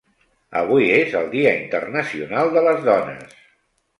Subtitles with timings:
[0.61, 3.37] Avui és el dia internacional de les dones.